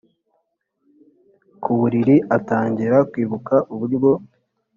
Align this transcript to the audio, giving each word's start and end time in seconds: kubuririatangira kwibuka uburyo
kubuririatangira 1.61 2.97
kwibuka 3.09 3.55
uburyo 3.73 4.11